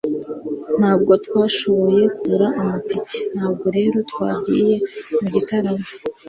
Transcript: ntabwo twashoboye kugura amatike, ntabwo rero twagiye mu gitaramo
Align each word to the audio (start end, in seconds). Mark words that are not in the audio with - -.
ntabwo 0.77 1.11
twashoboye 1.25 2.03
kugura 2.15 2.47
amatike, 2.61 3.19
ntabwo 3.33 3.65
rero 3.77 3.97
twagiye 4.11 4.73
mu 5.19 5.27
gitaramo 5.33 5.85